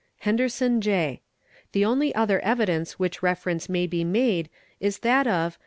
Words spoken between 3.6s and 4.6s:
may be made